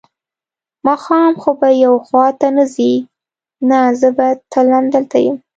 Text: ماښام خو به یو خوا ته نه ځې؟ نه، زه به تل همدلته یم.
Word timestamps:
ماښام 0.85 1.33
خو 1.41 1.49
به 1.59 1.69
یو 1.85 1.93
خوا 2.05 2.25
ته 2.39 2.47
نه 2.57 2.65
ځې؟ 2.73 2.93
نه، 3.69 3.79
زه 3.99 4.09
به 4.17 4.27
تل 4.51 4.67
همدلته 4.77 5.17
یم. 5.25 5.37